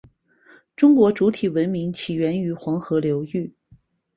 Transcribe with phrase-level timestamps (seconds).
[0.75, 3.53] 中国主体文明起源于黄河流域。